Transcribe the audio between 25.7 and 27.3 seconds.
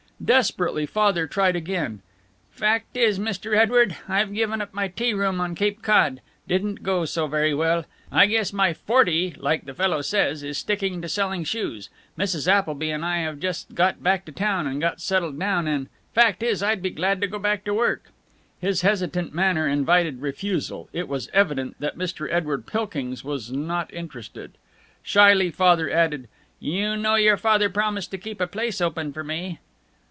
added, "You know